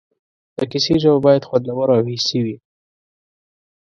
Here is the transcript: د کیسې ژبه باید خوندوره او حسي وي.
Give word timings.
د 0.57 0.59
کیسې 0.71 0.95
ژبه 1.03 1.19
باید 1.25 1.47
خوندوره 1.47 1.93
او 1.97 2.03
حسي 2.09 2.39
وي. 2.45 2.57